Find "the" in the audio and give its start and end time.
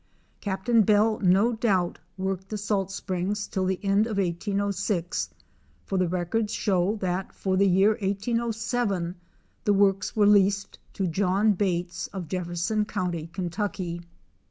2.49-2.57, 3.67-3.79, 5.99-6.07, 7.55-7.67, 9.63-9.73